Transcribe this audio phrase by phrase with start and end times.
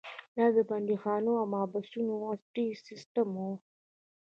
[0.37, 3.45] دا د بندیخانو او محبسونو عصري سیستم و.